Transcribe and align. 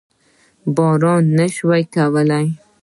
باور 0.75 1.19
نه 1.37 1.45
شو 1.55 1.69
کولای. 1.93 2.47